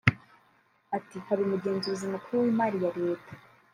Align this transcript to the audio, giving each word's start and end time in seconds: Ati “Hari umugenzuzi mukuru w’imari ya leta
Ati 0.97 1.17
“Hari 1.27 1.41
umugenzuzi 1.43 2.05
mukuru 2.13 2.35
w’imari 2.43 2.77
ya 2.83 2.91
leta 3.01 3.31